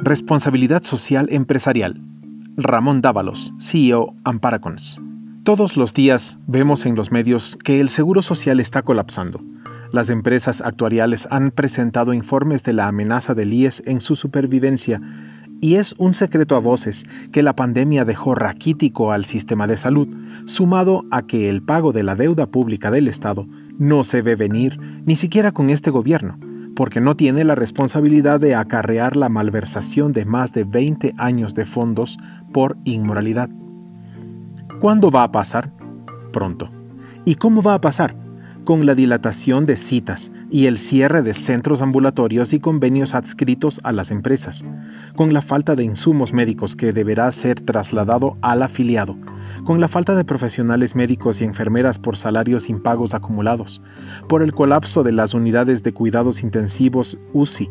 [0.00, 2.00] Responsabilidad Social Empresarial.
[2.56, 5.00] Ramón Dávalos, CEO Amparacons.
[5.42, 9.40] Todos los días vemos en los medios que el seguro social está colapsando.
[9.92, 15.00] Las empresas actuariales han presentado informes de la amenaza del IES en su supervivencia
[15.60, 20.06] y es un secreto a voces que la pandemia dejó raquítico al sistema de salud,
[20.46, 24.78] sumado a que el pago de la deuda pública del Estado no se ve venir
[25.04, 26.38] ni siquiera con este gobierno,
[26.78, 31.64] porque no tiene la responsabilidad de acarrear la malversación de más de 20 años de
[31.64, 32.18] fondos
[32.52, 33.50] por inmoralidad.
[34.78, 35.72] ¿Cuándo va a pasar?
[36.32, 36.70] Pronto.
[37.24, 38.14] ¿Y cómo va a pasar?
[38.68, 43.92] Con la dilatación de citas y el cierre de centros ambulatorios y convenios adscritos a
[43.92, 44.66] las empresas,
[45.16, 49.16] con la falta de insumos médicos que deberá ser trasladado al afiliado,
[49.64, 53.80] con la falta de profesionales médicos y enfermeras por salarios impagos acumulados,
[54.28, 57.70] por el colapso de las unidades de cuidados intensivos UCI,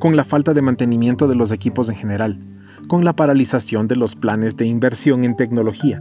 [0.00, 2.40] con la falta de mantenimiento de los equipos en general,
[2.88, 6.00] con la paralización de los planes de inversión en tecnología,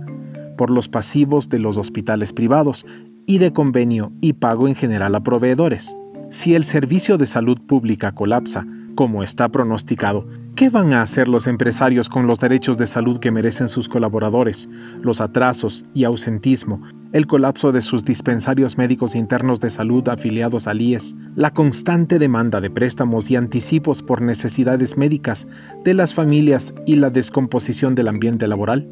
[0.57, 2.83] por los pasivos de los hospitales privados
[3.25, 5.95] y de convenio y pago en general a proveedores.
[6.29, 11.47] Si el servicio de salud pública colapsa, como está pronosticado, ¿qué van a hacer los
[11.47, 14.69] empresarios con los derechos de salud que merecen sus colaboradores,
[15.01, 20.81] los atrasos y ausentismo, el colapso de sus dispensarios médicos internos de salud afiliados al
[20.81, 25.47] IES, la constante demanda de préstamos y anticipos por necesidades médicas
[25.83, 28.89] de las familias y la descomposición del ambiente laboral?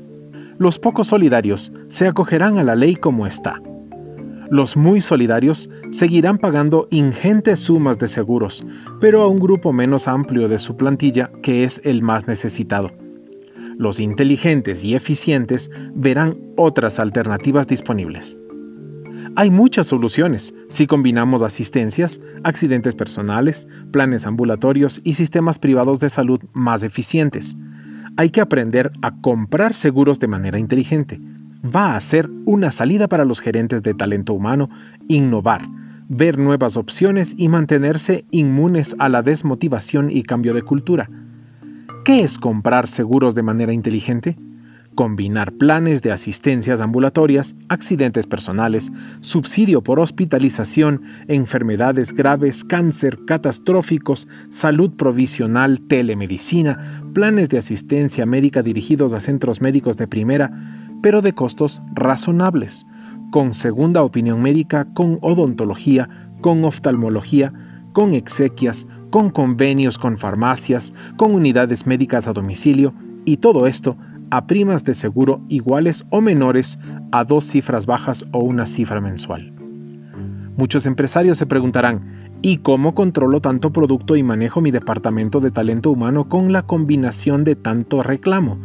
[0.57, 3.59] Los pocos solidarios se acogerán a la ley como está
[4.51, 8.65] los muy solidarios seguirán pagando ingentes sumas de seguros,
[8.99, 12.91] pero a un grupo menos amplio de su plantilla que es el más necesitado.
[13.77, 18.37] Los inteligentes y eficientes verán otras alternativas disponibles.
[19.37, 26.41] Hay muchas soluciones si combinamos asistencias, accidentes personales, planes ambulatorios y sistemas privados de salud
[26.51, 27.55] más eficientes.
[28.17, 31.21] Hay que aprender a comprar seguros de manera inteligente,
[31.63, 34.69] va a ser una salida para los gerentes de talento humano
[35.07, 35.61] innovar,
[36.09, 41.09] ver nuevas opciones y mantenerse inmunes a la desmotivación y cambio de cultura.
[42.03, 44.37] ¿Qué es comprar seguros de manera inteligente?
[44.95, 48.91] Combinar planes de asistencias ambulatorias, accidentes personales,
[49.21, 59.13] subsidio por hospitalización, enfermedades graves, cáncer, catastróficos, salud provisional, telemedicina, planes de asistencia médica dirigidos
[59.13, 60.51] a centros médicos de primera,
[61.01, 62.85] pero de costos razonables,
[63.31, 66.09] con segunda opinión médica, con odontología,
[66.41, 67.53] con oftalmología,
[67.93, 72.93] con exequias, con convenios con farmacias, con unidades médicas a domicilio
[73.25, 73.97] y todo esto
[74.31, 76.79] a primas de seguro iguales o menores
[77.11, 79.53] a dos cifras bajas o una cifra mensual.
[80.55, 85.91] Muchos empresarios se preguntarán, ¿y cómo controlo tanto producto y manejo mi departamento de talento
[85.91, 88.57] humano con la combinación de tanto reclamo?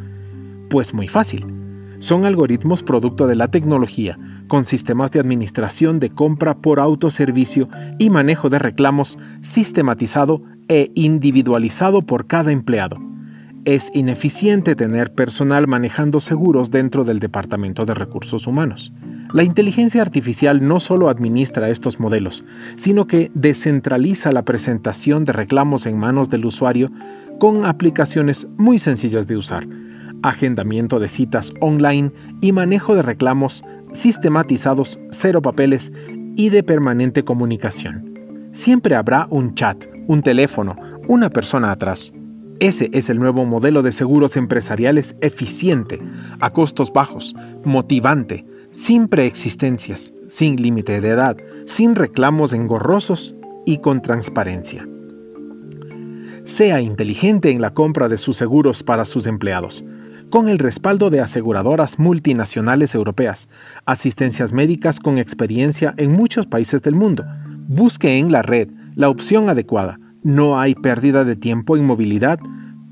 [0.70, 1.65] Pues muy fácil
[1.98, 4.18] son algoritmos producto de la tecnología,
[4.48, 7.68] con sistemas de administración de compra por autoservicio
[7.98, 12.98] y manejo de reclamos sistematizado e individualizado por cada empleado.
[13.64, 18.92] Es ineficiente tener personal manejando seguros dentro del Departamento de Recursos Humanos.
[19.32, 22.44] La inteligencia artificial no solo administra estos modelos,
[22.76, 26.92] sino que descentraliza la presentación de reclamos en manos del usuario
[27.40, 29.66] con aplicaciones muy sencillas de usar
[30.28, 35.92] agendamiento de citas online y manejo de reclamos sistematizados, cero papeles
[36.36, 38.14] y de permanente comunicación.
[38.52, 40.76] Siempre habrá un chat, un teléfono,
[41.08, 42.12] una persona atrás.
[42.58, 46.00] Ese es el nuevo modelo de seguros empresariales eficiente,
[46.40, 47.34] a costos bajos,
[47.64, 51.36] motivante, sin preexistencias, sin límite de edad,
[51.66, 53.36] sin reclamos engorrosos
[53.66, 54.88] y con transparencia.
[56.44, 59.84] Sea inteligente en la compra de sus seguros para sus empleados
[60.30, 63.48] con el respaldo de aseguradoras multinacionales europeas,
[63.84, 67.24] asistencias médicas con experiencia en muchos países del mundo.
[67.68, 69.98] Busque en la red la opción adecuada.
[70.22, 72.38] No hay pérdida de tiempo en movilidad.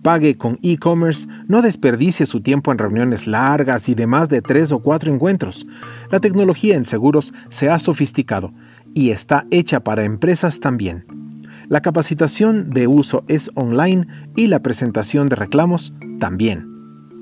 [0.02, 4.70] Pague con e-commerce, no desperdicie su tiempo en reuniones largas y de más de tres
[4.70, 5.66] o cuatro encuentros.
[6.10, 8.52] La tecnología en seguros se ha sofisticado
[8.94, 11.06] y está hecha para empresas también.
[11.68, 14.06] La capacitación de uso es online
[14.36, 16.73] y la presentación de reclamos también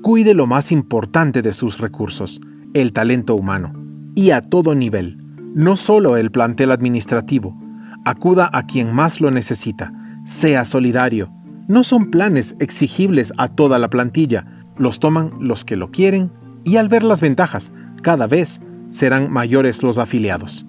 [0.03, 2.41] cuide lo más importante de sus recursos,
[2.73, 3.73] el talento humano,
[4.13, 5.17] y a todo nivel,
[5.55, 7.57] no solo el plantel administrativo.
[8.05, 9.93] Acuda a quien más lo necesita,
[10.25, 11.31] sea solidario.
[11.69, 14.45] No son planes exigibles a toda la plantilla,
[14.77, 16.31] los toman los que lo quieren
[16.65, 17.71] y al ver las ventajas,
[18.01, 20.65] cada vez serán mayores los afiliados.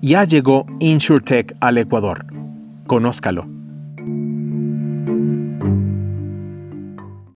[0.00, 2.26] Ya llegó InsurTech al Ecuador.
[2.86, 3.57] Conózcalo.